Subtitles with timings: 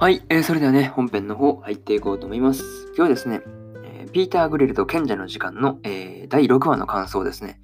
[0.00, 2.62] はい、えー、それではね、本編の方入っていこうと思います。
[2.86, 3.42] 今日はですね、
[3.84, 7.60] えー、ピーター・グリルと賢者の時間の、えー、第6話の感想をですね、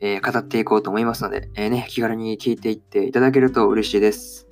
[0.00, 4.46] えー、語っていこうと思いますので、えー、ね、気軽に聞いていっていただけると嬉しいです。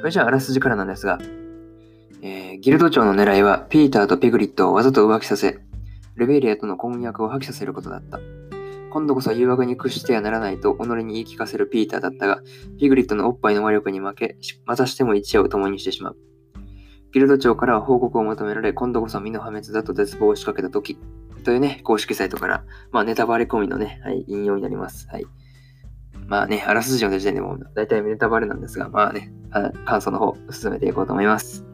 [0.00, 1.20] それじゃあ、あらすじからなんですが、
[2.22, 5.60] えー、ギルド長の狙いは、ピーターとピグリットをわざと浮気させ、
[6.16, 8.18] レベリアとの婚約を破棄させることだった。
[8.90, 12.40] 今度こそ誘惑に屈してはならないと己に言い聞かせるピーターだったが、
[12.80, 16.16] ピグリットのおっぱいの魔力に負け、またしても一夜を共にしてしまう。
[17.16, 20.98] ギルド長からは報告を求められ、今度こそ身の破滅だと絶望を仕掛けた時
[21.44, 25.08] というね、公式サイトから、まあ、ネタバレ込みのね、はい、引用になります。
[25.08, 25.24] はい。
[26.26, 29.32] まあね、あらすじの時点でも大体ネタバレなんですが、まあね、
[29.86, 31.65] 感想の方進めていこうと思います。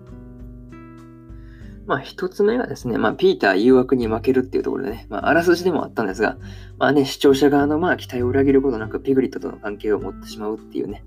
[1.87, 6.37] まあ、一つ目がですね、まあ、ピーター誘惑に負けるっていうところでね、まあ、あらすじでもあったんですが、
[6.78, 11.04] まあね、視聴者側のまあ期待を裏切ることなくピグリットとの関係を持ってしまうっていうね、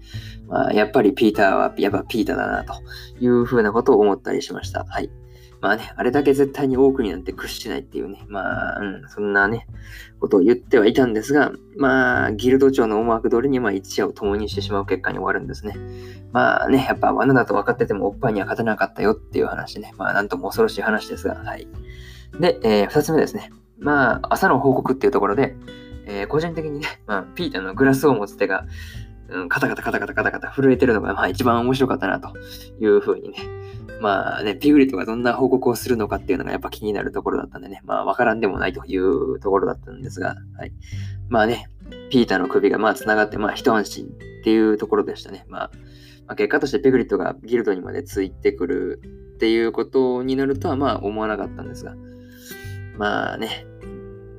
[0.48, 2.74] まあ、やっぱりピーターはやっぱピーターだなと
[3.20, 4.86] いうふうなことを思ったりしました。
[4.86, 5.10] はい。
[5.66, 9.66] まあね、あれだけ絶対に多くになんて屈しないっていうね、まあ、うん、そんなね、
[10.20, 15.76] ことを言ってはいたんですが、まあ、ギルド長の思惑通りに、まあ、一夜を共にしてしまう結果に終わるんですね。
[16.32, 19.92] まあね、やっぱ罠だと分かっててもおっぱいには勝てなかったよっていう話ね。
[19.98, 21.68] まあ、なんとも恐ろしい話ですが、はい。
[22.40, 23.50] で、えー、二つ目ですね。
[23.80, 25.56] まあ、朝の報告っていうところで、
[26.06, 28.68] えー、個人的にね、まあ、ピーターのグラスを持つ手が、
[29.30, 32.32] うん、カタカタカタカタカタカタ震えてるのが、まあ一番面白かったなと
[32.80, 33.38] いうふうにね。
[34.02, 37.82] まあね、ピグリットがどんな報告をするのかっていうのがやっぱ気になるところだったんでね。
[37.84, 40.74] まあわからんでもないというところだったんですが、はい。
[41.30, 41.70] まあね、
[42.10, 45.46] ピーターの首がまあ繋がって、まあ一安心っていうところでしたね。
[45.50, 45.72] まあ、
[46.28, 49.02] まあ、結果としてピグリットがギルドにまでついてくる
[49.36, 51.96] っていうことになるとはまあ思わなかったんですが、
[52.98, 53.66] まあね、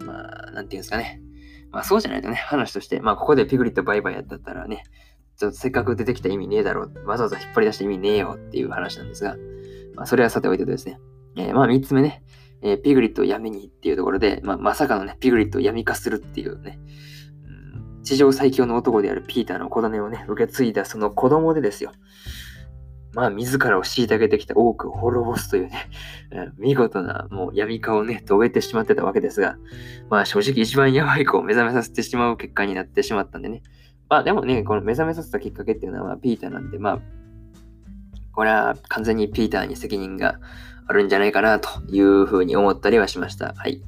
[0.04, 1.22] まあ、なんていうんですかね。
[1.70, 4.84] まあそうじゃないとね、話として、まあここでピグリットバイバイやったらね、
[5.36, 9.36] ちょっとせっかく出てきた意味ねえだろう、わざわざ引っ張り出した意味ねえよっていう話なんですが、
[9.94, 10.98] まあそれはさておいてですね、
[11.36, 12.22] えー、まあ三つ目ね、
[12.62, 16.78] えー、ピグリットを闇にっていうところで、まあまさかのね、ピグリットを闇化するっていうね、
[18.06, 21.92] 地上最強の男であるピーターの子種をね、受け継いだその子供でですよ。
[23.12, 25.88] まあ、自らを虐げてきた多くを滅ぼすというね、
[26.58, 29.56] 見事なもう闇化をね、遂げてしまってたわけですが、
[30.10, 33.62] まあ正直一番やばい子を目覚めさせてしまう結果になってしまったんでね。
[34.08, 36.98] まあでもね、この目覚めさせたきっかけっていうのはピーターなんで、まあ、
[38.32, 40.38] これは完全にピーターに責任が
[40.86, 43.54] あるんじゃないかなというふうに思ったりはしました。
[43.56, 43.82] はい。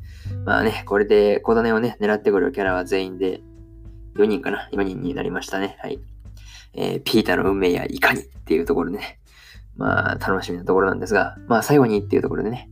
[0.45, 3.41] まあね、これで小種をね、狙ってくるキャラは全員で
[4.17, 5.77] 4人かな ?4 人になりましたね。
[5.81, 6.01] はい。
[6.75, 9.21] えー、ピーターの運命やいかにっていうところでね、
[9.77, 12.69] まあ、楽しみなところなんですが、まあ、最後にっていうところでね、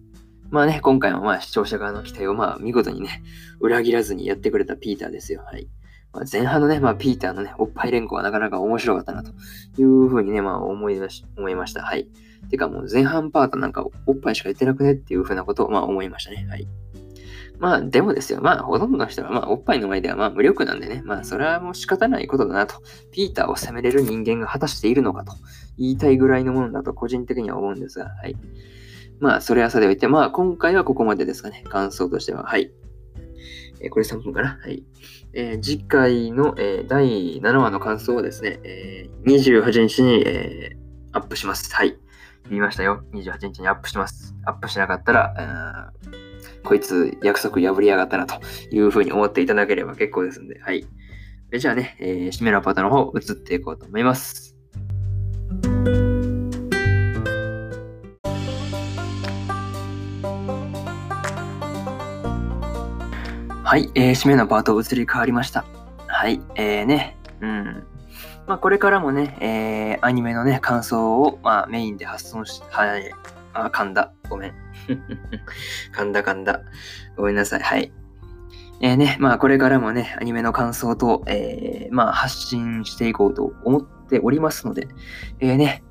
[0.50, 3.22] まあね、今回もまあ、視聴者側の期待をまあ、見事にね、
[3.60, 5.42] 裏切らずにやってくれたピーターですよ。
[5.44, 5.68] はい。
[6.16, 9.30] まあ、前半のね、まあ、ピーターのね、おっぱい連行はなかなか面白かったなと
[9.78, 11.82] いうふうにね、まあ、思いまし、思いました。
[11.82, 12.08] はい。
[12.50, 14.92] てかもう前半パートなんかおっぱいしか言ってなくね？
[14.92, 16.46] っていうふうなことをまあ思いましたね。
[16.48, 16.68] はい。
[17.58, 18.40] まあでもですよ。
[18.40, 21.02] まあほとんどの人はまあおっぱいの前ではまあ無力なんでね。
[21.04, 22.76] まあそれはもう仕方ないことだなと。
[23.10, 25.32] ピーターを責めれる人間が果たしているのかと
[25.76, 28.04] 言いたいぐらいのものだと個人的には思うんですが。
[28.04, 28.36] はい。
[29.18, 31.64] まあそれはさておいて、まあ今回はここまでですかね。
[31.68, 32.44] 感想としては。
[32.44, 32.70] はい。
[33.86, 34.58] え、これ3分かな？
[34.62, 34.84] はい。
[35.32, 40.76] えー、次回の、えー、第7話の感想をですね、えー、28日に、え、
[41.12, 41.74] アップします。
[41.74, 41.96] はい。
[42.48, 43.04] 言いましたよ。
[43.12, 44.34] 28日にアップします。
[44.44, 45.92] アップしなかったら、
[46.62, 48.40] こいつ約束破りやがったなと
[48.70, 50.86] いうふうに思っていただければ結構ですんで、はい。
[51.56, 54.55] じゃあね、えー、締めのパートの方移っていこうと思います。
[63.66, 65.64] はい、えー、締めのパート移り変わりました。
[66.06, 67.84] はい、えーね、うん。
[68.46, 73.10] まあ、これからもね、えー、アニメのね、感想を、まあ、メインで発送し、はい、
[73.54, 74.12] あ、噛んだ。
[74.30, 74.54] ごめん。
[75.92, 76.60] 噛んだ噛んだ。
[77.16, 77.60] ごめんなさい。
[77.60, 77.92] はい。
[78.82, 84.86] えー、ね、まあ、これからもね、アニメの感想と、えー、まあ、発信していこうと思っておりますので、
[85.40, 85.82] えー、ね、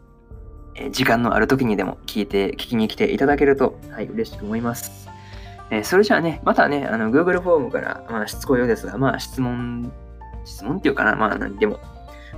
[0.76, 5.14] え時間のある時にでも聞いて、聞きに来ていただけると、はい、嬉しく思います。
[5.72, 9.92] えそれじゃあね、またね、あの、Google フォームから、まあ、しつこいようですが、まあ、質問、
[10.44, 11.80] 質問っていうかな、まあ、何でも、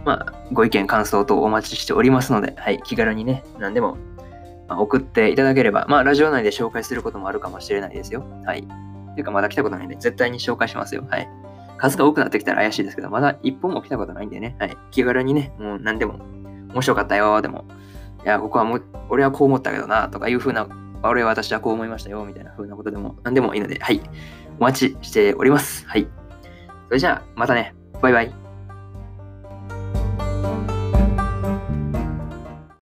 [0.06, 3.98] まあ、ご意見、感想等お待ちしておりますので、はい、気軽にね、何でも、
[4.70, 8.24] まあ、送っていただければ、まあ、ラジオ内で紹介することもあるかもしれないですよ。
[8.46, 8.66] はい。
[9.18, 11.04] ていうか、まだ来たことないんで、絶対に紹介しますよ。
[11.10, 11.28] はい。
[11.78, 14.78] 数が多くなってきたら怪しいですけど、まだ一本も来たことないんでね、はい。
[14.92, 16.20] 気軽にね、もう何でも、
[16.74, 17.66] 面白かったよ、でも、
[18.24, 20.68] いや、ここはもう、俺はこう思ったけどな、とかいう風な、
[21.04, 24.02] 俺は私はこう思いましたよ、みたいな風なことでも、何でもいいので、はい。
[24.60, 25.86] お待ちしております。
[25.88, 26.08] はい。
[26.88, 27.76] それじゃあ、またね。
[28.02, 28.47] バイバイ。